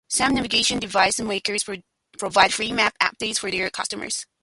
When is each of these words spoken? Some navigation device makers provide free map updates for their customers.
Some 0.07 0.33
navigation 0.33 0.79
device 0.79 1.19
makers 1.19 1.63
provide 2.17 2.51
free 2.53 2.71
map 2.71 2.95
updates 2.99 3.37
for 3.37 3.51
their 3.51 3.69
customers. 3.69 4.25